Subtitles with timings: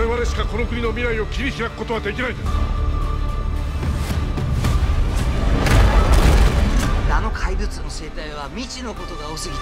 [0.00, 2.48] 我々しかこの国の未来を切り開くことはできないんです。
[7.12, 9.60] あの怪物の生態は未知のことが多すぎて。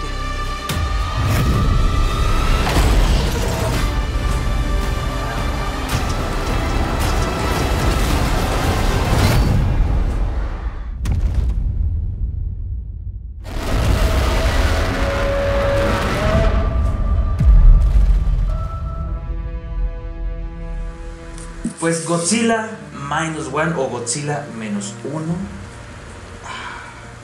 [21.89, 25.35] Pues Godzilla Minus One o Godzilla Menos Uno.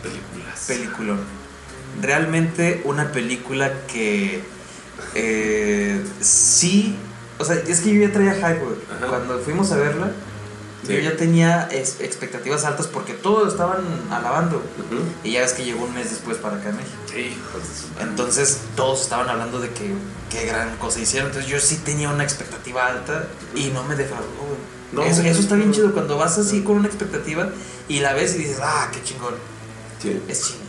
[0.02, 0.64] Películas.
[0.68, 1.18] Película.
[2.02, 4.42] Realmente una película que
[5.14, 6.96] eh, sí.
[7.38, 8.66] O sea, es que yo ya traía hype.
[8.98, 9.08] Ajá.
[9.08, 10.12] Cuando fuimos a verla,
[10.86, 10.94] Sí.
[10.94, 14.64] yo ya tenía es- expectativas altas porque todos estaban alabando.
[15.24, 16.96] Y ya ves que llegó un mes después para acá a México.
[17.12, 17.36] Sí.
[18.02, 19.94] Entonces todos estaban hablando de que
[20.30, 21.30] qué gran cosa hicieron.
[21.30, 24.26] Entonces yo sí tenía una expectativa alta y no me defraudó.
[24.96, 27.50] No, eso, eso está bien chido cuando vas así con una expectativa
[27.88, 29.36] y la ves y dices, ah, qué chingón.
[30.02, 30.22] Sí.
[30.28, 30.66] Es chingón.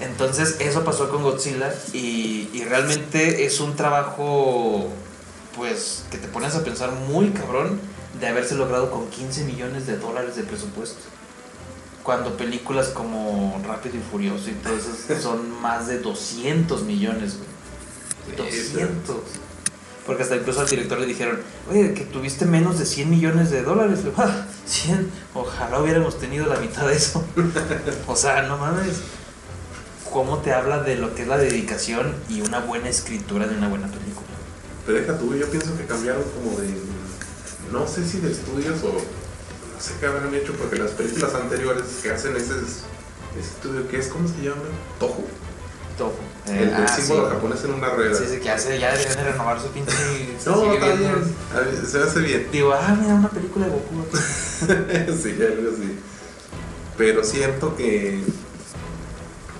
[0.00, 4.88] Entonces eso pasó con Godzilla y, y realmente es un trabajo,
[5.56, 7.78] pues, que te pones a pensar muy cabrón
[8.18, 11.00] de haberse logrado con 15 millones de dólares de presupuesto.
[12.02, 14.90] Cuando películas como Rápido y Furioso y todo eso
[15.22, 18.50] son más de 200 millones, güey.
[18.50, 19.16] Sí, 200.
[20.10, 21.38] Porque hasta incluso al director le dijeron,
[21.70, 24.00] oye, que tuviste menos de 100 millones de dólares.
[24.16, 27.24] "Ah, 100, ojalá hubiéramos tenido la mitad de eso.
[28.08, 28.96] o sea, no mames.
[30.12, 33.68] ¿Cómo te habla de lo que es la dedicación y una buena escritura de una
[33.68, 34.26] buena película?
[34.84, 36.74] Pero deja tú, yo pienso que cambiaron como de.
[37.70, 38.88] No sé si de estudios o.
[38.94, 44.00] No sé qué habrán hecho, porque las películas anteriores que hacen ese, ese estudio, que
[44.00, 44.62] es, ¿cómo se llama?
[44.98, 45.24] Tohu.
[45.96, 46.14] Todo.
[46.46, 47.34] El ah, símbolo sí.
[47.34, 48.14] japonés en una rueda.
[48.14, 49.92] Sí, sí, que hace, ya deberían de renovar su pinche.
[50.46, 51.86] No, está bien.
[51.86, 52.48] Se hace bien.
[52.50, 54.06] Digo, ah, mira, una película de Goku.
[54.16, 55.98] sí, algo así.
[56.96, 58.22] Pero siento que.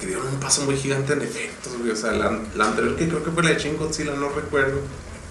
[0.01, 1.91] que dieron un paso muy gigante en efectos, güey.
[1.91, 4.81] O sea, la, la anterior que creo que fue la de Shin Godzilla, no recuerdo.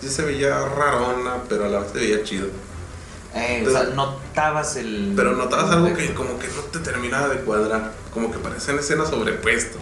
[0.02, 2.48] Sí se veía rarona, pero a la vez se veía chido.
[3.36, 5.14] Eh, o sea, notabas el.
[5.16, 7.92] Pero notabas algo que como que no te terminaba de cuadrar.
[8.14, 9.78] Como que parecían escenas sobrepuestas.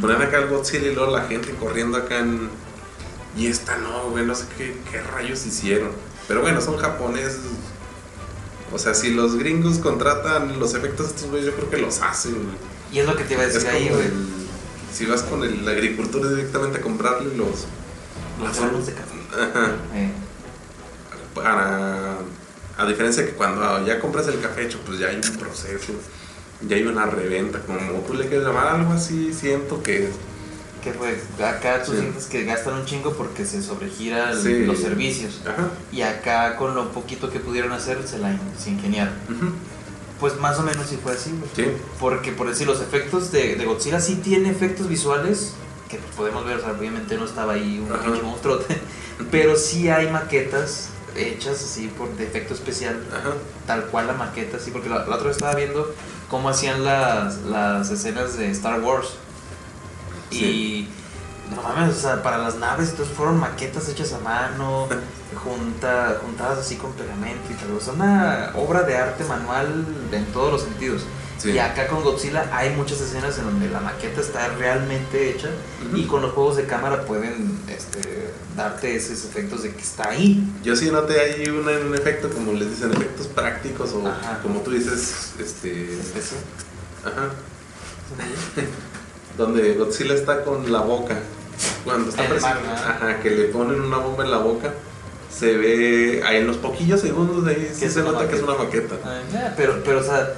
[0.00, 2.48] Ponían acá el Godzilla y luego la gente corriendo acá en.
[3.36, 5.90] Y esta no, güey, no sé qué, qué rayos hicieron.
[6.26, 7.40] Pero bueno, son japoneses.
[8.72, 12.00] O sea, si los gringos contratan los efectos de estos güeyes, yo creo que los
[12.00, 12.56] hacen, güey.
[12.92, 14.08] Y es lo que te iba a Es decir ahí, güey.
[14.92, 17.66] si vas con el, la agricultura directamente a comprarle los.
[18.40, 19.18] Los granos de café.
[19.32, 19.72] Ajá.
[19.94, 20.10] Eh.
[21.34, 22.16] Para.
[22.78, 25.92] A diferencia que cuando ya compras el café hecho, pues ya hay un proceso.
[26.66, 30.08] Ya hay una reventa, como tú le quieres llamar, algo así, siento que
[30.82, 31.98] Que fue, acá tú Sí.
[31.98, 34.64] sientes que gastan un chingo porque se sobregira el- Sí.
[34.64, 35.42] los servicios.
[35.46, 35.68] Ajá.
[35.92, 39.12] Y acá con lo poquito que pudieron hacer se la in- se ingeniaron.
[39.28, 39.52] ujú,
[40.18, 41.32] Pues más o menos sí fue así.
[41.54, 41.66] Sí.
[41.98, 45.52] Porque por decir, los efectos de, de Godzilla sí tiene efectos visuales
[45.90, 48.74] que pues, podemos ver, o sea, obviamente no estaba ahí un pinche monstruote,
[49.30, 53.32] pero sí hay maquetas hechas así por de efecto especial, Ajá.
[53.66, 55.94] tal cual la maqueta, sí, porque la, la otra vez estaba viendo
[56.30, 59.14] cómo hacían las, las escenas de Star Wars.
[60.30, 60.88] Y
[61.54, 64.86] no mames, o sea, para las naves, entonces fueron maquetas hechas a mano,
[65.44, 67.72] junta, juntadas así con pegamento y tal.
[67.72, 71.02] O sea, una obra de arte manual en todos los sentidos.
[71.38, 71.52] Sí.
[71.52, 75.48] Y acá con Godzilla hay muchas escenas en donde la maqueta está realmente hecha
[75.94, 78.19] y con los juegos de cámara pueden este,
[78.56, 80.42] darte esos efectos de que está ahí.
[80.62, 84.40] Yo sí noté ahí un, un efecto, como les dicen, efectos prácticos o Ajá.
[84.42, 85.98] como tú dices, este.
[85.98, 86.40] Especial.
[87.04, 87.30] Ajá.
[89.38, 91.18] Donde Godzilla está con la boca.
[91.84, 92.72] Cuando está ¿no?
[92.72, 94.72] Ajá, que le ponen una bomba en la boca.
[95.32, 98.42] Se ve ahí en los poquillos segundos de ahí sí es se nota que es
[98.42, 98.96] una maqueta.
[99.04, 100.34] Ah, ya, pero, pero, o sea,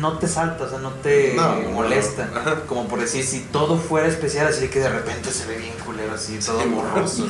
[0.00, 2.28] no te salta, o sea, no te No, molesta.
[2.32, 2.66] no.
[2.66, 6.14] Como por decir, si todo fuera especial, así que de repente se ve bien culero,
[6.14, 7.28] así, todo Sí, borroso.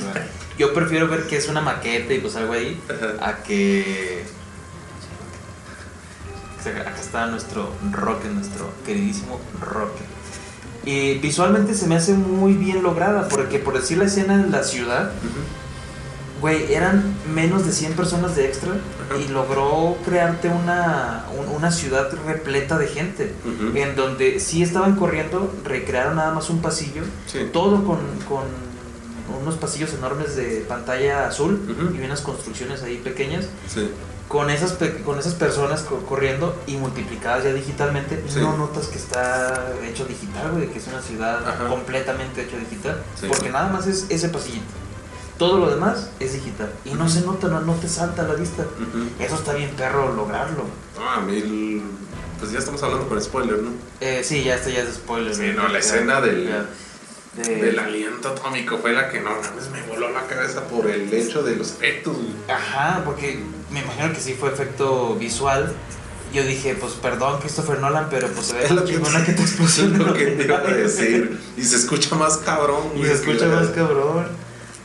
[0.58, 3.28] Yo prefiero ver que es una maqueta y pues algo ahí, Ajá.
[3.30, 4.24] a que.
[6.64, 10.06] Acá está nuestro Rocket, nuestro queridísimo Rocket.
[10.86, 14.62] Y visualmente se me hace muy bien lograda, porque por decir la escena en la
[14.64, 15.12] ciudad.
[16.40, 19.18] Güey, eran menos de 100 personas de extra Ajá.
[19.18, 23.32] y logró crearte una, un- una ciudad repleta de gente.
[23.44, 23.76] Ujú.
[23.76, 27.48] En donde sí estaban corriendo, recrearon nada más un pasillo, Sí.
[27.52, 27.98] todo con,
[28.28, 28.44] con
[29.40, 31.94] unos pasillos enormes de pantalla azul Ujú.
[31.96, 33.46] y unas construcciones ahí pequeñas.
[33.72, 33.90] Sí.
[34.28, 38.40] Con esas, con esas personas co- corriendo y multiplicadas ya digitalmente, Sí.
[38.40, 41.68] no notas que está hecho digital, güey, que es una ciudad Ajá.
[41.68, 44.64] completamente hecha digital, porque nada más es ese pasillito.
[45.38, 46.70] Todo lo demás es digital.
[46.84, 48.64] Y no se nota, no, no te salta a la vista.
[49.18, 50.64] Eso está bien perro lograrlo.
[50.98, 51.82] No, a mí, el-
[52.38, 53.70] pues ya estamos hablando con spoiler, ¿no?
[54.00, 55.34] Eh, sí, ya este ya es spoiler.
[55.34, 56.66] Sí, no, la escena del- ya.
[57.42, 61.12] De- Del aliento atómico fue la que no mames me voló la cabeza por el
[61.12, 62.16] hecho de los efectos.
[62.48, 63.40] Ajá, porque
[63.72, 65.72] me imagino que sí fue efecto visual.
[66.32, 69.48] Yo dije, pues perdón, Christopher Nolan, pero pues se ve que, chingona que te es
[69.50, 69.98] explosión.
[69.98, 71.40] lo que te iba a decir.
[71.56, 74.26] Y se escucha más cabrón, Y se escucha la- más cabrón.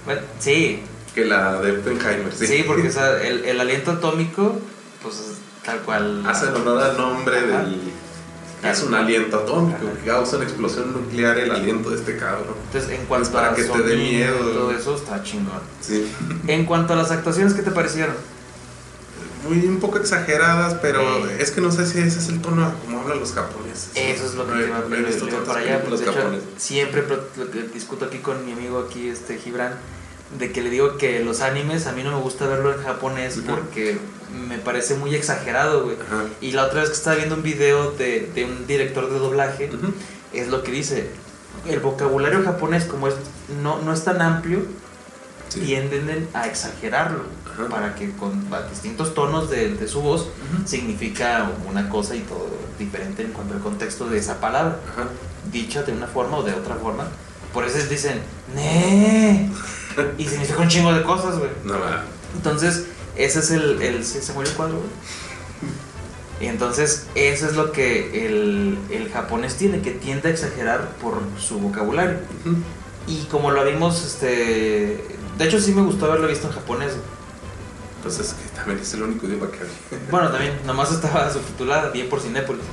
[0.05, 0.81] Bueno, sí,
[1.13, 2.47] Que la de Oppenheimer, sí.
[2.47, 4.59] sí, porque o sea, el, el aliento atómico,
[5.03, 6.23] pues es tal cual.
[6.25, 7.91] Hace honor al nombre del.
[8.63, 9.97] Es un aliento atómico Ajá.
[10.03, 12.55] que causa una explosión nuclear el aliento de este cabrón.
[12.65, 14.37] Entonces, en cuanto para a que te dé miedo.
[14.37, 15.61] todo eso, está chingón.
[15.79, 16.11] Sí.
[16.47, 18.15] En cuanto a las actuaciones, ¿qué te parecieron?
[19.47, 22.99] Muy un poco exageradas, pero es que no sé si ese es el tono como
[23.01, 23.91] hablan los japoneses.
[23.95, 25.81] Eso es lo que No he- visto allá.
[25.81, 27.03] películas De hecho, siempre
[27.37, 29.73] lo que discuto aquí con mi amigo aquí, este Gibran,
[30.37, 33.39] de que le digo que los animes a mí no me gusta verlo en japonés
[33.47, 33.97] porque
[34.47, 35.95] me parece muy exagerado, güey.
[36.41, 39.69] Y la otra vez que estaba viendo un video de, de un director de doblaje,
[40.33, 41.09] es lo que dice.
[41.67, 43.15] El vocabulario japonés, como es
[43.63, 44.59] no, no es tan amplio,
[45.49, 45.61] Sí.
[45.61, 47.23] tienden a exagerarlo
[47.59, 47.69] Ajá.
[47.69, 50.65] para que con distintos tonos de, de su voz Ujú.
[50.67, 52.47] significa una cosa y todo
[52.77, 55.07] diferente en cuanto al contexto de esa palabra, Ajá.
[55.51, 57.05] dicha de una forma o de otra forma.
[57.53, 58.21] Por eso dicen,
[58.55, 59.49] ¡Nee!
[60.17, 61.49] Y significa un chingo de cosas, güey.
[61.65, 61.75] No.
[62.35, 62.85] Entonces,
[63.15, 63.81] ese es el.
[63.81, 64.89] el ¿se, se murió el cuadro, güey?
[66.41, 71.19] Y entonces, eso es lo que el, el japonés tiene, que tiende a exagerar por
[71.37, 72.19] su vocabulario.
[73.07, 75.03] Y como lo vimos, este.
[75.37, 76.91] De hecho, sí me gustó haberlo visto en japonés.
[76.93, 77.18] güey.
[78.01, 80.07] Pues es que también es el único idioma que había.
[80.09, 82.63] Bueno, también, nomás estaba subtitulada, bien por Cinépolis.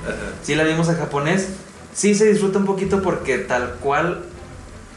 [0.42, 1.48] Sí la vimos en japonés.
[1.94, 4.22] Sí se disfruta un poquito porque tal cual,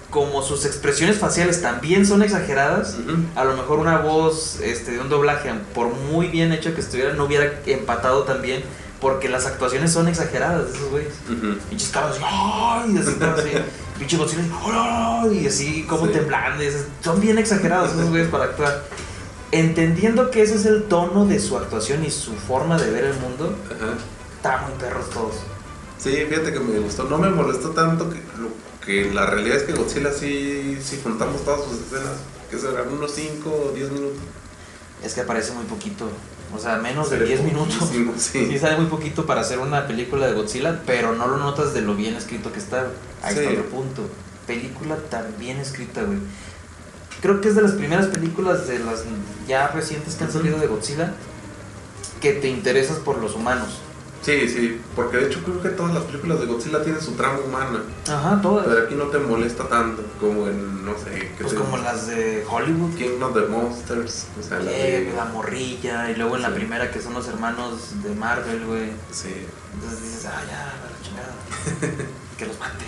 [0.09, 3.17] como sus expresiones faciales también son exageradas, Ujú.
[3.35, 7.13] a lo mejor una voz este, de un doblaje, por muy bien hecho que estuviera,
[7.13, 8.63] no hubiera empatado también
[8.99, 11.13] porque las actuaciones son exageradas de esos güeyes.
[11.69, 12.95] Pinches cabros ¡ay!
[12.95, 13.49] Y así, así,
[13.97, 14.43] pinche Godzilla,
[15.23, 15.39] ¡ay!
[15.39, 16.11] Y así como Sí.
[16.11, 16.61] temblando.
[17.01, 18.83] Son bien exagerados esos güeyes para actuar.
[19.51, 23.15] Entendiendo que ese es el tono de su actuación y su forma de ver el
[23.19, 23.93] mundo, Ajá.
[24.35, 25.35] está muy perros todos.
[25.97, 27.05] Sí, fíjate que me gustó.
[27.05, 28.49] No me molestó tanto que, lo,
[28.85, 32.17] que la realidad es que Godzilla sí, sí juntamos todas sus escenas,
[32.49, 34.19] que serán unos 5 o 10 minutos.
[35.03, 36.09] Es que aparece muy poquito.
[36.55, 37.89] O sea, menos de Sale 10 minutos.
[38.17, 38.47] Sí.
[38.49, 41.81] Sí, sale muy poquito para hacer una película de Godzilla, pero no lo notas de
[41.81, 42.87] lo bien escrito que está.
[43.23, 43.39] Ahí Sí.
[43.41, 44.01] está otro punto.
[44.47, 46.19] Película tan bien escrita, güey.
[47.21, 49.03] Creo que es de las primeras películas de las
[49.47, 51.13] ya recientes que han salido de Godzilla
[52.21, 53.79] que te interesas por los humanos.
[54.21, 57.39] Sí, sí, porque de hecho creo que todas las películas de Godzilla tienen su trama
[57.39, 58.67] humana, Ajá, todas.
[58.67, 62.45] pero aquí no te molesta tanto como en, no sé, ¿qué Pues como las de
[62.49, 62.95] Hollywood.
[62.95, 65.13] King of the Monsters, o sea, la Eh, de...
[65.15, 68.89] la morrilla, y luego en la primera que son los hermanos de Marvel, güey.
[69.11, 69.29] Sí,
[69.75, 71.33] Entonces dices, ah, ya, la chingada.
[72.37, 72.87] que los maten.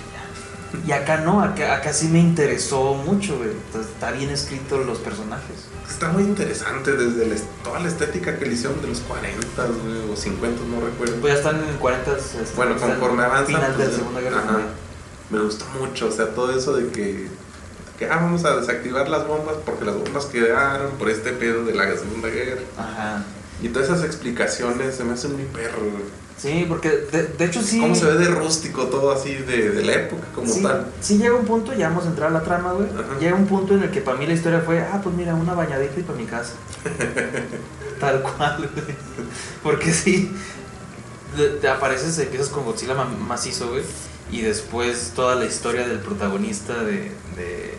[0.88, 3.50] Y acá no, acá, acá sí me interesó mucho, güey.
[3.80, 5.68] Está bien escrito los personajes.
[5.90, 10.12] está muy interesante desde la toda la estética que le hicieron de los 40 güey,
[10.12, 11.16] o 50, no recuerdo.
[11.20, 14.40] Pues ya están en 40 este, Bueno, conforme avanza, Final de pues, la Segunda Guerra
[14.40, 14.60] ajá.
[15.30, 17.28] Me gustó mucho, o sea, todo eso de que,
[17.98, 21.74] que ah, vamos a desactivar las bombas porque las bombas quedaron por este pedo de
[21.74, 22.62] la Segunda Guerra.
[22.78, 23.24] Ajá.
[23.62, 25.80] Y todas esas explicaciones se me hacen muy perro.
[25.82, 26.04] güey.
[26.38, 27.80] Sí, porque de, de hecho sí.
[27.80, 30.88] Cómo se ve de rústico todo así de, de la época como sí, tal.
[31.00, 32.88] sí llega un punto, ya vamos a entrar a la trama, güey.
[33.20, 35.54] Llega un punto en el que para mí la historia fue, ah, pues mira, una
[35.54, 36.54] bañadita y para mi casa.
[38.00, 38.96] Tal cual, güey.
[39.62, 40.32] Porque sí,
[41.38, 43.84] de- te apareces, empiezas con Godzilla ma- macizo, güey.
[44.32, 47.76] Y después toda la historia del protagonista de, de,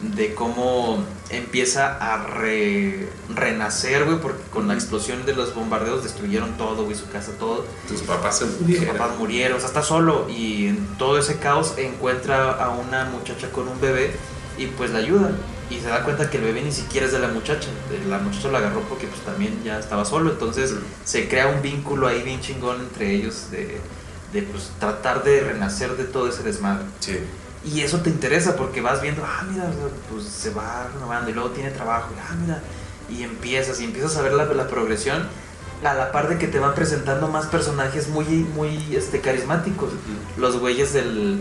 [0.00, 6.56] de cómo empieza a re- renacer, güey, porque con la explosión de los bombardeos destruyeron
[6.58, 7.64] todo, güey, su casa, todo.
[7.88, 8.96] Tus papás se Sus murieron.
[8.96, 13.50] papás murieron, o sea, está solo y en todo ese caos encuentra a una muchacha
[13.50, 14.12] con un bebé
[14.58, 15.30] y pues la ayuda.
[15.70, 17.68] Y se da cuenta que el bebé ni siquiera es de la muchacha.
[18.08, 20.30] La muchacha lo agarró porque pues también ya estaba solo.
[20.30, 20.74] Entonces
[21.04, 23.80] se crea un vínculo ahí bien chingón entre ellos de,
[24.34, 26.84] de pues tratar de renacer de todo ese desmadre.
[27.00, 27.18] Sí.
[27.64, 29.64] Y eso te interesa porque vas viendo, ah, mira,
[30.10, 32.62] pues se va renovando y luego tiene trabajo, y, ah, mira,
[33.08, 35.26] y empiezas, y empiezas a ver la, la progresión
[35.82, 39.90] a la par de que te van presentando más personajes muy, muy este, carismáticos.
[40.38, 41.40] Los güeyes del,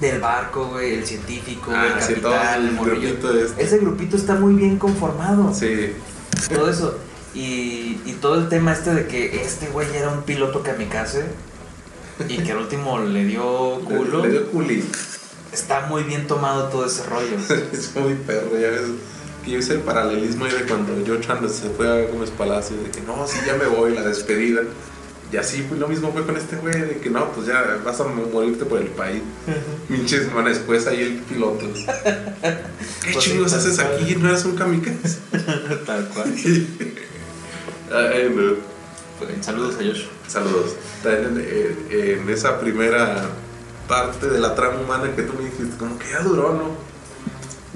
[0.00, 3.62] del barco, güey, el científico, Ah, el sí, todo capitán, el el grupito este.
[3.62, 5.92] Ese grupito está muy bien conformado, Sí.
[6.52, 6.98] todo eso.
[7.34, 11.24] Y, y todo el tema este de que este güey era un piloto kamikaze
[12.28, 14.18] y que al último le dio culo.
[14.22, 14.84] Le, le dio culi.
[15.52, 17.36] Está muy bien tomado todo ese rollo.
[17.72, 18.82] es muy perro, ya ves.
[19.44, 22.76] que yo hice el paralelismo ahí de cuando George Anderson se fue a Gómez Palacio,
[22.76, 24.62] de que no, sí, ya me voy, la despedida.
[25.30, 27.98] Y así fue lo mismo fue con este güey, de que no, pues ya vas
[28.00, 29.22] a morirte por el país.
[29.88, 31.66] Pinches semana después ahí el piloto.
[33.02, 34.14] ¿Qué Pues chingos sí, haces tal aquí?
[34.16, 35.18] ¿No eres un kamikaze?
[35.86, 36.34] Tal cual.
[37.94, 38.54] Ay, no.
[39.18, 40.04] Pues, Saludos a Josh.
[40.28, 40.76] Saludos.
[41.04, 43.30] En, en esa primera
[43.92, 46.70] parte de la trama humana que tú me dijiste, como que ya duró, ¿no?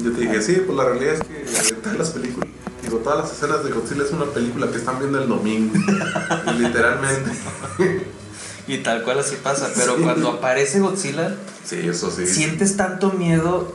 [0.02, 2.48] Yo te dije, sí, pues la realidad es que todas las películas,
[2.82, 5.74] digo, todas las escenas de Godzilla es una película que están viendo el domingo.
[6.58, 7.32] Literalmente.
[8.66, 9.70] Y tal cual así pasa.
[9.76, 12.26] Pero cuando aparece Godzilla, Sí, eso sí.
[12.26, 13.74] sientes tanto miedo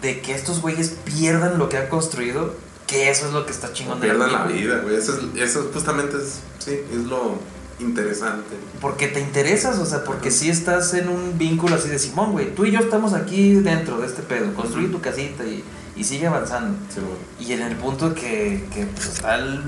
[0.00, 2.54] de que estos güeyes pierdan lo que han construido,
[2.86, 4.96] que eso es lo que está chingón de Pierdan la vida, güey.
[4.96, 7.38] Eso, es, eso justamente es, sí, es lo
[7.80, 8.56] interesante.
[8.80, 12.54] Porque te interesas, o sea, porque si estás en un vínculo así de Simón, güey.
[12.54, 14.54] Tú y yo estamos aquí dentro de este pedo.
[14.54, 15.64] Construye tu casita y,
[15.96, 16.76] y sigue avanzando.
[16.92, 17.00] Sí.
[17.46, 19.62] Y en el punto que, que pues, está el,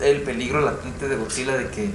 [0.00, 1.90] el peligro latente de Godzilla de que,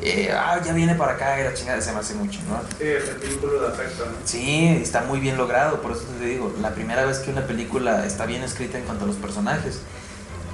[0.00, 2.60] eh, ah, ya viene para acá y la chingada se me hace mucho, ¿no?
[2.78, 4.12] Sí, es el vínculo de afecto, ¿no?
[4.24, 8.06] Sí, está muy bien logrado, por eso te digo, la primera vez que una película
[8.06, 9.80] está bien escrita en cuanto a los personajes.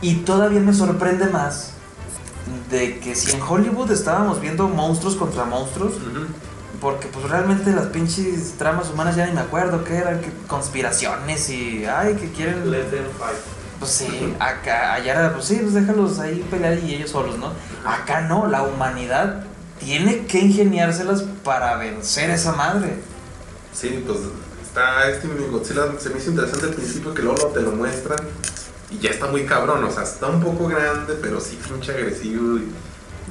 [0.00, 1.73] Y todavía me sorprende más
[2.70, 5.94] de que si en Hollywood estábamos viendo monstruos contra monstruos,
[6.80, 11.48] porque pues realmente las pinches tramas humanas ya ni me acuerdo qué eran, que conspiraciones
[11.48, 12.70] y, ay, que quieren...
[12.70, 13.36] Let them fight.
[13.78, 17.52] Pues sí, acá, allá era, pues sí, pues déjalos ahí pelear y ellos solos, ¿no?
[17.86, 19.44] Acá no, la humanidad
[19.78, 22.98] tiene que ingeniárselas para vencer a esa madre.
[23.72, 24.18] Sí, pues
[24.62, 28.18] está este Godzilla, se me hizo interesante al principio que luego te lo muestran
[28.90, 32.58] y ya está muy cabrón, o sea, está un poco grande, pero sí pinche agresivo
[32.58, 32.68] y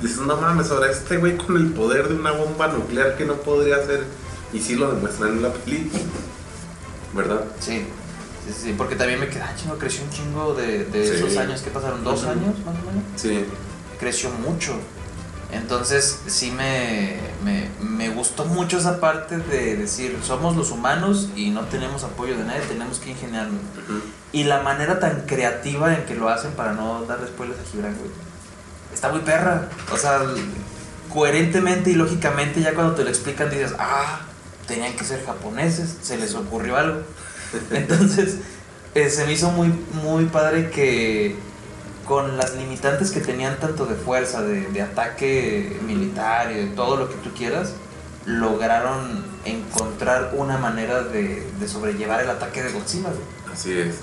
[0.02, 3.36] dices, no mames, ahora este güey con el poder de una bomba nuclear que no
[3.36, 4.04] podría hacer
[4.52, 6.02] y sí lo demuestran en la película,
[7.14, 7.46] ¿verdad?
[7.60, 7.86] Sí,
[8.48, 11.14] sí, sí, porque también me queda, ah, chingo, creció un chingo de, de Sí.
[11.16, 13.46] esos años que pasaron, dos años más o menos, Sí,
[14.00, 14.74] creció mucho.
[15.54, 21.52] Entonces sí me, me, me gustó mucho esa parte de decir, somos los humanos y
[21.52, 23.62] no tenemos apoyo de nadie, tenemos que ingeniarnos.
[24.32, 27.96] Y la manera tan creativa en que lo hacen para no darle spoilers a Gibran,
[27.98, 28.10] güey.
[28.94, 29.70] Está muy perra.
[29.92, 30.22] O sea,
[31.14, 34.22] coherentemente y lógicamente ya cuando te lo explican dices, ah,
[34.68, 37.02] tenían que ser japoneses, se les ocurrió algo.
[37.72, 38.38] Entonces,
[38.96, 39.68] eh, se me hizo muy,
[40.04, 41.36] muy padre que
[42.06, 46.98] con las limitantes que tenían tanto de fuerza, de, de ataque militar y de todo
[46.98, 47.74] lo que tú quieras,
[48.26, 53.54] lograron encontrar una manera de, de sobrellevar el ataque de Godzilla, güey.
[53.54, 53.96] así es.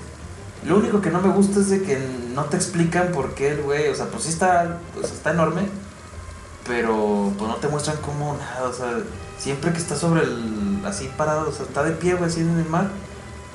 [0.63, 1.99] Lo único que no me gusta es de que
[2.33, 5.63] no te explican por qué el güey, o sea, pues sí está, pues está enorme,
[6.67, 8.99] pero pues no te muestran cómo nada, o sea,
[9.39, 12.59] siempre que está sobre el, así parado, o sea, está de pie, güey, así en
[12.59, 12.89] el mar,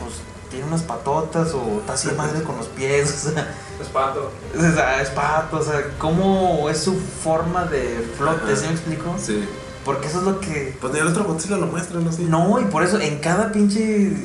[0.00, 0.14] pues
[0.50, 4.30] tiene unas patotas o está así de madre con los pies, o sea, Espanto.
[4.56, 8.56] o sea, es pato, o sea, cómo es su forma de flote, Ajá.
[8.56, 9.14] ¿sí me explico?
[9.18, 9.44] Sí.
[9.84, 10.76] Porque eso es lo que...
[10.80, 12.24] Pues ni el otro Godzilla lo muestran así.
[12.24, 14.16] No, y por eso en cada pinche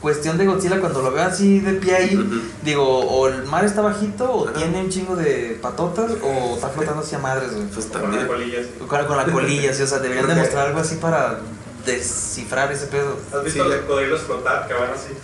[0.00, 3.80] cuestión de Godzilla, cuando lo veo así de pie ahí, digo, o el mar está
[3.80, 4.54] bajito, o Ajá.
[4.56, 7.66] tiene un chingo de patotas, o está flotando hacia madres, güey.
[7.66, 8.20] Pues Con también.
[8.22, 8.66] las colillas.
[8.86, 11.40] Con, con la colilla, sí, o sea, deberían demostrar algo así para
[11.84, 13.16] descifrar ese pedo.
[13.34, 15.14] ¿Has visto Sí, a los cocodrilos flotar que van así?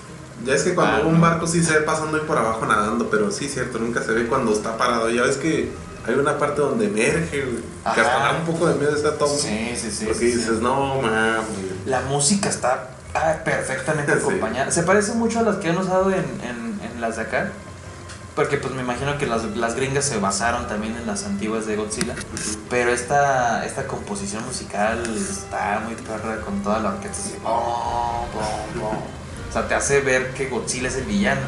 [0.45, 3.09] Ya es que cuando Ah, un barco sí se ve pasando ahí por abajo nadando,
[3.11, 5.09] pero sí, cierto, nunca se ve cuando está parado.
[5.11, 5.71] Ya ves que
[6.07, 7.63] hay una parte donde emerge, güey,
[7.95, 8.33] que hasta Ajá.
[8.35, 9.33] da un poco de miedo esa toma.
[9.35, 10.05] Sí, sí, sí.
[10.05, 10.39] porque sí, sí.
[10.39, 11.45] dices, no mames.
[11.87, 14.19] La música está ah, perfectamente Sí.
[14.19, 14.71] acompañada.
[14.71, 17.51] Se parece mucho a las que han usado en, en, en las de acá.
[18.37, 21.77] Porque pues me imagino que las, las gringas se basaron también en las antiguas de
[21.77, 22.17] Godzilla.
[22.69, 27.37] Pero esta, esta composición musical está muy perra con toda la orquesta así.
[27.45, 28.99] bom, bom, bom.
[29.55, 31.41] Sea, te hace ver que Godzilla es el villano.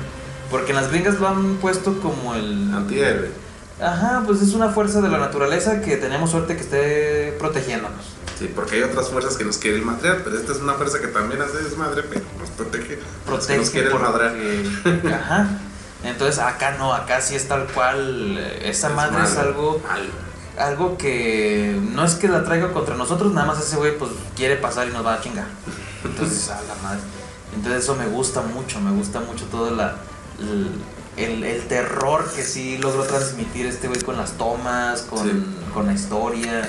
[0.51, 2.73] Porque en las gringas lo han puesto como el...
[2.73, 3.31] Antihéroe.
[3.81, 8.01] Ajá, pues es una fuerza de la naturaleza que tenemos suerte que esté protegiéndonos.
[8.39, 11.09] Sí, porque hay otras fuerzas que nos quieren madrear, pero esta es una fuerza que
[11.09, 12.87] también hace desmadre, pero nos protege.
[12.97, 15.15] Que nos protege quieren porque- madrear.
[15.21, 15.49] Ajá.
[16.05, 18.37] Entonces acá no, acá sí es tal cual.
[18.39, 20.05] eh, Esa Es madre es algo, Malo.
[20.59, 24.57] algo que no es que la traiga contra nosotros, nada más ese güey pues quiere
[24.57, 25.47] pasar y nos va a chingar.
[26.05, 27.01] Entonces, a la madre.
[27.55, 29.97] Entonces eso me gusta mucho, me gusta mucho todo la,
[31.17, 35.33] el, el- terror que sí logró transmitir este güey con las tomas, con, Sí.
[35.73, 36.69] con la historia,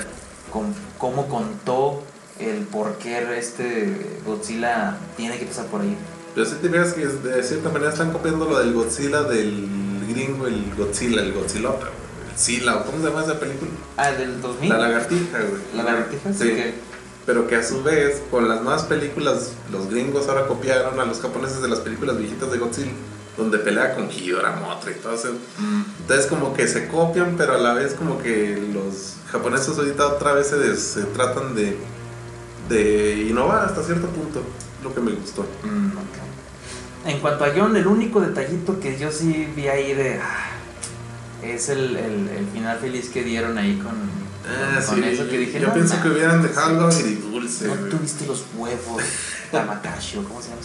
[0.50, 2.02] con cómo contó
[2.38, 5.96] el por qué este Godzilla tiene que pasar por ahí.
[6.34, 9.68] Pero si te fijas que de cierta manera están copiando lo del Godzilla del
[10.08, 11.86] gringo, el Godzilla, el Godzillota.
[12.32, 13.70] El Sila, o ¿cómo se llama esa película?
[13.96, 14.68] Ah, del 2000.
[14.70, 15.60] La lagartija, güey.
[15.74, 16.38] La lagartija, sí.
[16.38, 16.48] Sí.
[16.50, 16.87] que-
[17.28, 21.20] Pero que a su vez, con las nuevas películas, los gringos ahora copiaron a los
[21.20, 22.90] japoneses de las películas viejitas de Godzilla.
[23.36, 25.28] donde pelea con Hidora, Motra y todo eso.
[26.00, 30.32] Entonces como que se copian, pero a la vez como que los japoneses ahorita otra
[30.32, 31.76] vez se, se tratan de,
[32.68, 34.42] de innovar hasta cierto punto,
[34.82, 35.42] lo que me gustó.
[35.62, 37.08] Mm.
[37.08, 40.18] En cuanto a John, el único detallito que yo sí vi ahí de.
[40.20, 40.50] ah,
[41.46, 43.92] es el- el final feliz que dieron ahí con,
[44.48, 45.60] Ah, con sí, eso que dije.
[45.60, 47.66] yo no pienso que hubieran dejado algo agridulce.
[47.68, 47.90] No güey.
[47.90, 49.02] tuviste los huevos,
[49.52, 50.60] Tamakashio, ¿cómo se llama?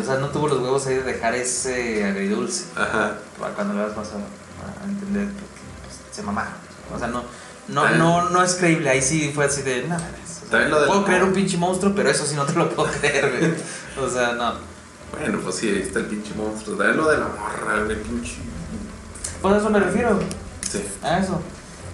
[0.00, 2.64] O sea, no tuvo los huevos ahí de dejar ese agridulce.
[2.76, 3.16] Ajá.
[3.38, 6.52] Para Cuando le vas más a, a entender porque pues, se mamaron.
[6.94, 7.22] O sea, no,
[7.68, 7.90] no, Ah.
[7.92, 8.90] no, no es creíble.
[8.90, 9.84] Ahí sí fue así de.
[9.84, 9.98] O sea,
[10.50, 13.30] También lo puedo creer un pinche monstruo, pero eso sí no te lo puedo creer,
[13.38, 14.06] güey.
[14.06, 14.54] O sea, no.
[15.16, 16.76] Bueno, pues sí, ahí está el pinche monstruo.
[16.76, 18.34] También lo de la morra, el pinche.
[19.40, 20.18] Pues a eso me refiero.
[20.70, 20.84] Sí.
[21.02, 21.40] A eso.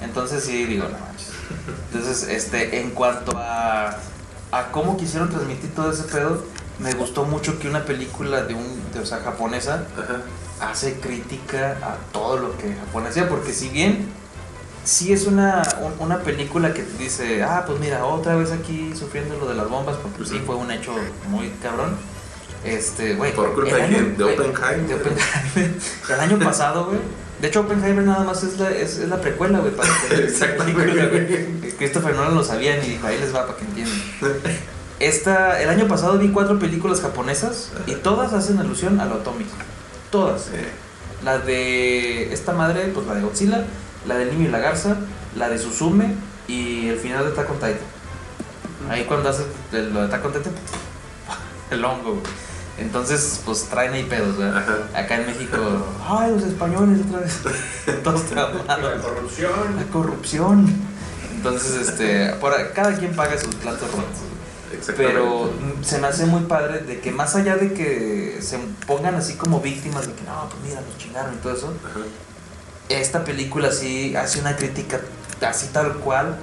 [0.02, 1.30] Entonces sí, digo, no manches.
[1.92, 3.96] Entonces, este, en cuanto a,
[4.52, 6.42] a cómo quisieron transmitir todo ese pedo,
[6.78, 10.70] me gustó mucho que una película de un, de, o sea, japonesa Ajá.
[10.70, 14.06] hace crítica a todo lo que Japón hacía, porque si bien
[14.84, 18.92] sí es una, un- una película que te dice, ah, pues mira, otra vez aquí
[18.94, 20.92] sufriendo lo de las bombas, porque sí fue un hecho
[21.30, 21.96] muy cabrón.
[22.64, 23.32] Este, güey.
[23.34, 24.02] Por culpa de.
[24.16, 25.12] De Oppenheimer.
[26.10, 26.98] El año pasado, güey.
[27.40, 31.74] De hecho, Oppenheimer nada más es la, es, es la precuela, güey, para que Exactamente.
[31.78, 33.98] Christopher Nolan lo sabía y dijo, ahí les va para que entiendan.
[35.00, 39.50] Esta, el año pasado vi cuatro películas japonesas y todas hacen alusión a lo atómico.
[40.10, 40.44] Todas.
[40.44, 40.56] Sí.
[41.22, 43.66] La de esta madre, pues la de Godzilla,
[44.06, 44.96] la del niño y la garza,
[45.36, 46.14] la de Suzume
[46.48, 47.76] y el final de Attack on Titan.
[48.88, 50.52] Ahí cuando hace el- lo de Attack on Titan,
[51.70, 52.12] el hongo.
[52.12, 52.22] güey.
[52.78, 54.58] Entonces, pues traen ahí pedos, ¿verdad?
[54.58, 55.00] Ajá.
[55.00, 55.56] Acá en México,
[56.08, 57.40] ay, los españoles otra vez.
[58.04, 58.96] Todos traumados.
[58.96, 59.76] La corrupción.
[59.76, 60.74] La corrupción.
[61.34, 64.20] Entonces, este, por, cada quien paga sus platos rotos.
[64.72, 65.18] Exactamente.
[65.18, 69.14] Pero mm, se me hace muy padre de que más allá de que se pongan
[69.14, 72.00] así como víctimas de que no, pues mira, nos chingaron y todo eso, Ajá.
[72.88, 75.00] esta película sí hace una crítica
[75.46, 76.36] así tal cual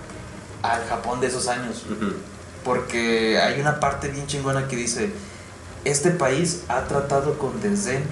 [0.62, 1.84] al Japón de esos años.
[2.63, 5.12] Porque hay una parte bien chingona que dice,
[5.85, 8.03] este país ha tratado con desdén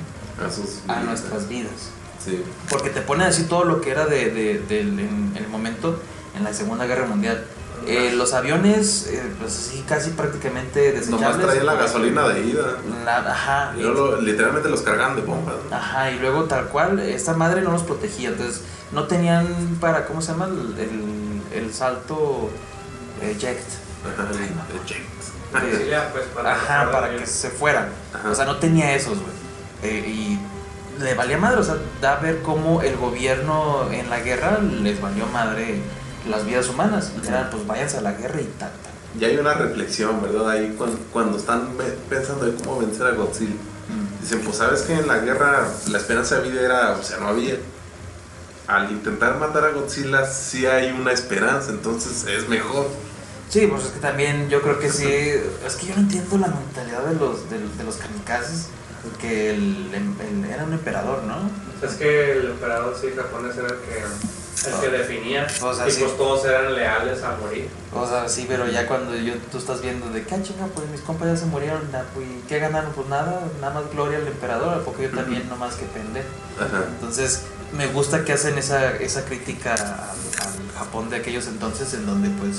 [0.88, 1.92] A a nuestras vidas.
[2.24, 2.44] Sí.
[2.70, 6.00] Porque te pone así todo lo que era de, de- del- en el momento
[6.36, 7.46] en la Segunda Guerra Mundial.
[7.88, 11.10] Eh, los aviones, eh, pues así casi prácticamente desechables.
[11.22, 12.78] Nomás traía la gasolina de ida.
[13.04, 13.74] Nada, ajá.
[13.76, 15.56] Y lo- literalmente los cargaban de bombas.
[15.70, 15.76] ¿no?
[15.76, 19.48] Ajá, y luego tal cual, esta madre no los protegía, entonces no tenían
[19.80, 20.46] para, ¿cómo se llama?
[20.46, 22.52] El, el- el salto
[23.20, 23.68] eject.
[24.06, 24.28] Ajá.
[24.32, 24.98] Ay, el jet.
[25.54, 27.90] Auxilia, pues, para Ajá, que para que se fueran.
[28.14, 28.30] Ajá.
[28.30, 29.34] O sea, no tenía esos, güey.
[29.84, 30.40] Eh, y
[31.02, 35.02] le valía madre, o sea, da a ver cómo el gobierno en la guerra les
[35.02, 35.82] valió madre
[36.30, 37.12] las vidas humanas.
[37.28, 38.72] Eran, pues váyanse a la guerra y tal.
[39.20, 40.50] Y hay una reflexión, ¿verdad?
[40.50, 41.70] Ahí cuando, cuando están
[42.10, 43.56] pensando de cómo vencer a Godzilla.
[44.22, 47.28] Dicen, pues sabes que en la guerra la esperanza de vida era, o sea, no
[47.28, 47.56] había.
[48.68, 52.88] Al intentar matar a Godzilla sí hay una esperanza, entonces es mejor.
[53.52, 55.06] Sí, pues es que también yo creo que sí.
[55.68, 58.68] Es que yo no entiendo la mentalidad de los, de, de los kamikazes.
[59.20, 61.50] Que el, el- era un emperador, ¿no?
[61.86, 65.48] Es que el emperador sí japonés era el que, el que definía.
[65.62, 66.02] O sea, y sí.
[66.02, 67.68] pues todos eran leales a morir.
[67.94, 70.88] O sea, sí, pero ya cuando yo, tú estás viendo de que, ah, chinga, pues
[70.90, 71.82] mis compas ya se murieron,
[72.14, 72.94] pues, ¿y qué ganaron?
[72.94, 76.28] Pues nada, nada más gloria al emperador, ¿a poco yo también nomás que pendejo?
[76.94, 77.42] Entonces,
[77.76, 82.30] me gusta que hacen esa, esa crítica al, al Japón de aquellos entonces, en donde,
[82.40, 82.58] pues,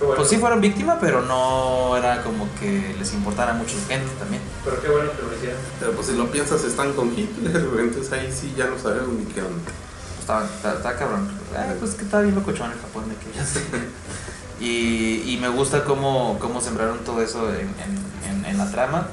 [0.00, 0.16] bueno.
[0.16, 4.42] pues sí fueron víctimas, pero no era como que les importara mucho su gente también.
[4.64, 5.58] Pero qué bueno que lo hicieron.
[5.78, 9.24] Pero pues si lo piensas, están con Hitler, entonces ahí sí ya no sabemos ni
[9.26, 9.58] qué onda.
[9.64, 11.28] Pues, Estaba, está, está cabrón.
[11.54, 13.48] Eh, pues que estaba bien locochón el Japón de aquellos.
[14.60, 19.08] y, y me gusta cómo, cómo sembraron todo eso en, en- en- en la trama.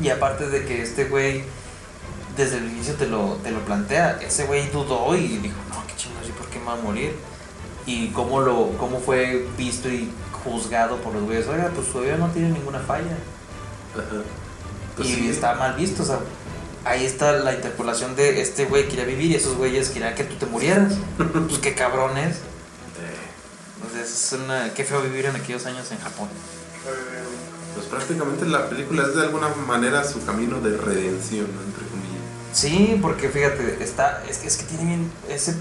[0.00, 1.44] Y aparte de que este güey,
[2.36, 5.94] desde el inicio te lo, te lo plantea, ese güey dudó y dijo, no, qué
[5.96, 7.14] chingados, ¿y por qué me va a morir?
[7.86, 10.10] Y cómo, lo, cómo fue visto y
[10.44, 11.46] juzgado por los güeyes.
[11.46, 13.16] Oiga, pues su bebé no tiene ninguna falla.
[13.94, 14.22] Ajá.
[14.96, 15.28] Pues y sí.
[15.28, 16.18] está mal visto, o sea,
[16.84, 20.34] ahí está la interpolación de este güey quería vivir y esos güeyes querían que tú
[20.36, 20.94] te murieras.
[21.48, 22.38] pues qué cabrones.
[23.86, 26.28] O sea, es una, qué feo vivir en aquellos años en Japón.
[27.74, 31.60] Pues prácticamente la película es de alguna manera su camino de redención, ¿no?
[31.62, 32.22] entre comillas.
[32.52, 35.54] Sí, porque fíjate, está, es, que- es que tiene bien, ese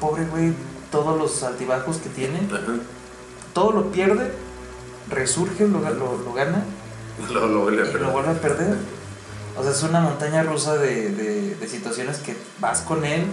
[0.00, 0.52] pobre güey,
[0.90, 2.74] todos los altibajos que tiene, Ajá.
[3.54, 4.32] todo lo pierde,
[5.08, 6.64] resurge, lo, lo, lo gana
[7.32, 8.10] Lo, lo vuelve a y lo perder.
[8.12, 8.76] vuelve a perder.
[9.58, 13.24] O sea, es una montaña rusa de, de, de situaciones que vas con él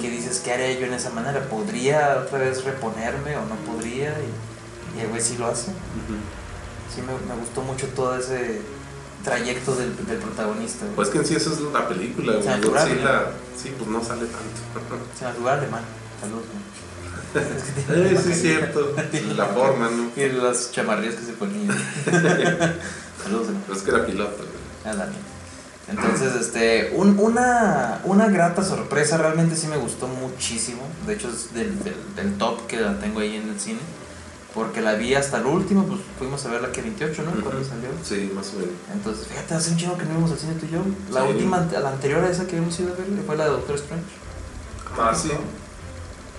[0.00, 1.42] que dices, ¿qué haría yo en esa manera?
[1.48, 4.10] ¿Podría otra vez reponerme o no podría?
[4.20, 5.72] Y, y el güey sí lo hace.
[6.94, 8.62] Sí, me, me gustó mucho todo ese
[9.24, 10.84] trayecto del, del protagonista.
[10.84, 10.96] güey.
[10.96, 12.60] Pues que en sí eso es la película, güey.
[12.62, 15.08] Godzilla, sí, pues no sale tanto.
[15.18, 15.82] Se llama lugar alemán.
[17.86, 18.94] Tiene Eh, una sí, es cierto.
[19.36, 20.10] La forma, ¿no?
[20.16, 21.68] Y las chamarrillas que se ponían.
[23.22, 23.48] Saludos.
[23.66, 24.44] Pero es que era piloto.
[24.84, 25.18] Ah, la mía.
[25.88, 30.82] Entonces, este, un- una, una grata sorpresa, realmente sí me gustó muchísimo.
[31.06, 33.80] De hecho, es del, del, del top que la tengo ahí en el cine.
[34.54, 37.32] Porque la vi hasta el último, pues fuimos a verla que 28, ¿no?
[37.42, 37.88] Cuando salió.
[38.04, 38.70] Sí, más o menos.
[38.92, 40.82] Entonces, fíjate, hace un chingo que no íbamos al cine tú y yo.
[41.10, 41.26] La Sí.
[41.30, 44.04] última, la anterior a esa que hemos ido a ver fue la de Doctor Strange.
[44.96, 45.28] Marzo.
[45.28, 45.34] Sí.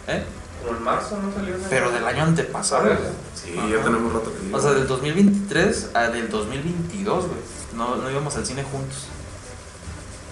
[0.07, 0.23] ¿Eh?
[0.63, 1.55] Como en marzo no salió?
[1.69, 2.83] Pero del año antepasado.
[2.85, 2.97] güey.
[3.35, 3.67] Sí, Ajá.
[3.69, 7.39] ya tenemos rato que O sea, del 2023 a del 2022, güey.
[7.75, 9.05] No, no íbamos al cine juntos.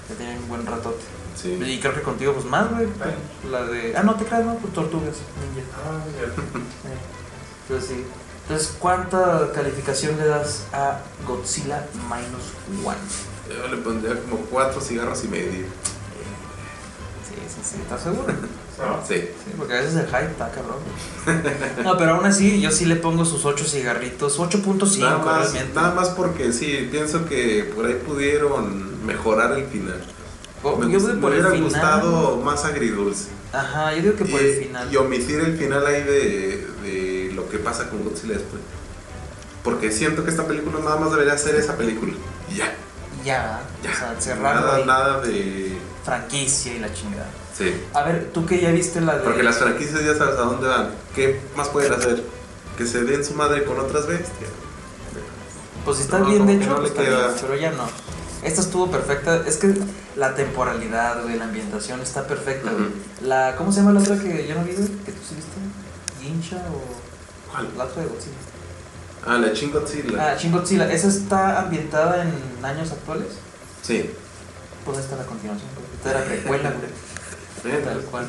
[0.10, 1.04] Ya tenían un buen ratote.
[1.42, 1.50] Sí.
[1.54, 2.88] Y creo que contigo, pues más, güey.
[3.52, 3.96] La de.
[3.98, 5.16] Ah, no te creas, no, pues tortugas
[5.56, 5.68] ninja.
[5.86, 6.00] Ah.
[6.22, 6.98] Eh,
[7.68, 8.06] Entonces, sí.
[8.44, 12.98] Entonces, ¿cuánta calificación le das a Godzilla Minus One?
[13.50, 15.66] Yo le pondría como cuatro cigarros y medio.
[17.28, 18.34] Sí, sí, sí, ¿estás seguro?
[18.80, 19.00] ¿No?
[19.08, 19.16] Sí.
[19.16, 20.78] Sí, porque a veces el hype está cabrón.
[21.84, 25.76] No, pero aún así, yo sí le pongo sus 8 cigarritos, 8.5 nada, más, realmente.
[25.76, 30.02] nada más porque sí, pienso que por ahí pudieron mejorar el final.
[30.64, 31.64] O- me yo por el hubiera final.
[31.64, 33.28] gustado más agridulce.
[33.52, 34.92] Ajá, yo digo que por y, el final.
[34.92, 38.62] y omitir el final ahí de, de lo que pasa con Godzilla después.
[39.64, 42.14] Porque siento que esta película nada más debería ser esa película.
[42.54, 42.74] Ya,
[43.24, 43.92] Ya, ya.
[43.92, 44.86] o sea, cerrarlo nada, ahí.
[44.86, 45.78] nada de.
[46.04, 47.28] Franquicia y la chingada.
[47.58, 47.74] Sí.
[47.94, 49.24] A ver, tú que ya viste la de.
[49.24, 50.90] Porque las franquicias ya sabes a dónde van.
[51.16, 52.24] ¿Qué más pueden hacer?
[52.78, 54.50] Que se den su madre con otras bestias.
[55.86, 57.28] Pues si está No, bien, de hecho, no pues, queda.
[57.28, 57.84] bien, pero ya no.
[58.42, 59.44] Esta estuvo perfecta.
[59.46, 59.74] Es que
[60.16, 62.88] la temporalidad, güey, la ambientación está perfecta, güey.
[63.22, 64.88] La, ¿Cómo se llama la otra que yo no vi, güey?
[65.06, 66.22] ¿Que tú sí viste?
[66.22, 67.68] ¿Gincha o ¿Cuál?
[67.78, 68.36] la otra de Godzilla?
[69.26, 70.32] Ah, la Shin Godzilla.
[70.32, 70.92] Ah, Shin Godzilla.
[70.92, 73.28] ¿Esa está ambientada en años actuales?
[73.82, 74.10] Sí.
[74.86, 75.70] Pues esta es la continuación.
[75.76, 75.88] güey.
[75.96, 76.92] Esta era precuela, güey.
[77.66, 78.26] Eh, Tal cual.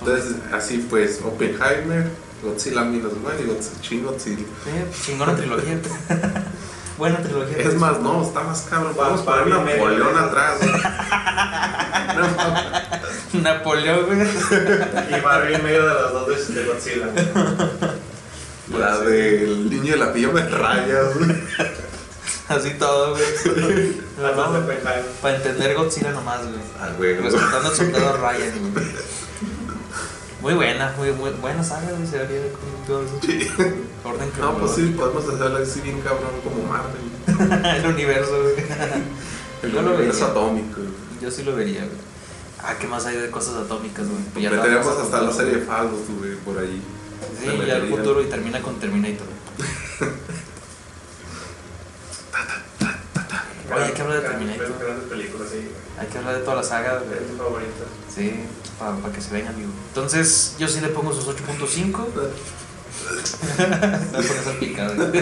[0.00, 2.08] Entonces, así pues, Oppenheimer,
[2.42, 4.44] Godzilla Minus One y Godzilla, Shin Godzilla.
[4.64, 5.78] sí, chingona trilogía.
[6.98, 7.58] Buena trilogía.
[7.58, 8.94] Es más, no, está más cabrón.
[8.96, 9.88] Vamos a poner Barbie en medio.
[9.88, 10.54] Napoleón atrás.
[13.32, 13.40] No.
[13.40, 14.20] Napoleón, güey.
[15.10, 17.06] Y Barbie en medio de las dos de, de Godzilla.
[18.78, 21.18] la del niño de la pijama de rayas.
[21.18, 21.30] güey.
[22.54, 23.92] Así todo, güey.
[25.20, 26.60] Para entender Godzilla nomás, güey.
[26.80, 27.16] Ah, güey.
[27.16, 28.86] Respetando al soldado Ryan, güey.
[30.40, 32.06] Muy buena, muy, muy buena saga, güey.
[32.06, 33.18] Se haría con todo eso.
[33.22, 33.50] Sí.
[34.04, 37.74] Orden No, pues sí, podemos hacerlo así bien cabrón como Marvel.
[37.76, 38.54] El universo, güey.
[39.62, 40.30] El Yo lo universo vería.
[40.32, 40.76] atómico.
[40.80, 41.20] güey.
[41.22, 42.14] Yo sí lo vería, güey.
[42.62, 44.22] Ah, ¿qué más hay de cosas atómicas, güey?
[44.32, 45.58] Pues ya a hasta la serie.
[45.58, 46.82] Fallos, güey, por ahí.
[47.40, 49.26] Sí, ya el futuro y termina con Terminator.
[53.74, 54.66] Oye, hay que hablar de Terminator.
[54.66, 55.68] Grandes- Grandes películas, sí.
[55.98, 57.18] Hay que hablar de toda la saga, güey.
[57.22, 57.84] Es tu favorita.
[58.14, 58.34] Sí,
[58.78, 59.70] para que se venga, amigo.
[59.88, 62.08] Entonces, yo sí le pongo sus 8.5.
[63.58, 65.12] Me voy a poner a picado.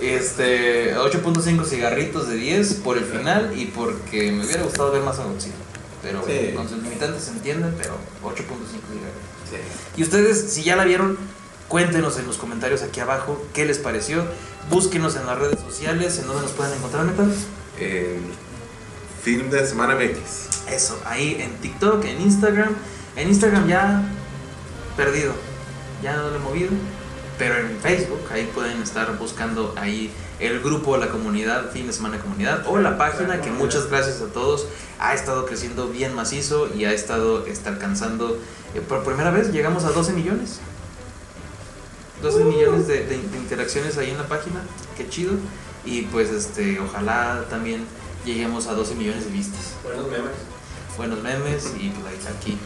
[0.00, 5.18] Este, 8.5 cigarritos de 10 por el final y porque me hubiera gustado ver más
[5.18, 5.54] a Godzilla.
[6.02, 6.52] Pero Sí.
[6.56, 7.94] con sus limitantes se entiende, pero
[8.24, 9.22] 8.5 cigarritos.
[9.48, 9.56] Sí.
[9.96, 11.16] Y ustedes, si ya la vieron,
[11.72, 14.26] cuéntenos en los comentarios aquí abajo qué les pareció.
[14.68, 17.32] Búsquenos en las redes sociales, en donde nos pueden encontrar, Metal.
[17.80, 18.20] El
[19.22, 20.68] film de Semana MX.
[20.70, 22.76] Eso, ahí en TikTok, en Instagram.
[23.16, 24.02] En Instagram ya
[24.98, 25.32] perdido,
[26.02, 26.68] ya no lo he movido.
[27.38, 32.18] Pero en Facebook, ahí pueden estar buscando ahí el grupo, la comunidad, fin de semana
[32.18, 34.66] comunidad, o la página que muchas gracias a todos
[34.98, 38.38] ha estado creciendo bien macizo y ha estado está alcanzando,
[38.74, 40.60] eh, por primera vez llegamos a 12 millones.
[42.21, 44.61] 12 millones de, de- de interacciones ahí en la página,
[44.97, 45.33] qué chido.
[45.85, 47.85] Y pues este, ojalá también
[48.25, 50.31] lleguemos a 12 millones de vistas Buenos memes.
[50.97, 52.57] buenos memes y pues ahí aquí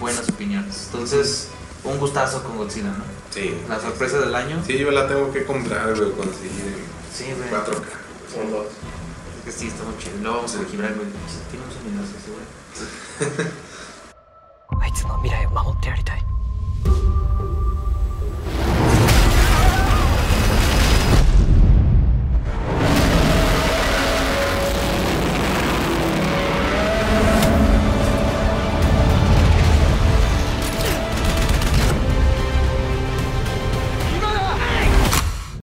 [0.00, 0.84] buenas opiniones.
[0.86, 1.48] Entonces,
[1.84, 3.04] un gustazo con Godzilla, ¿no?
[3.30, 3.54] Sí.
[3.68, 4.62] La sorpresa del año.
[4.66, 7.48] Sí, yo la tengo que comprar, güey, conseguir en Sí, güey.
[7.48, 8.34] 4K.
[8.34, 8.66] Son dos.
[8.66, 10.14] Es que sí, está muy chido.
[10.20, 11.06] Luego vamos a equilibrar, güey.
[11.50, 12.30] Tiene un sonido así,
[13.38, 13.46] güey.
[14.80, 16.22] あいつの未来を守ってやりたい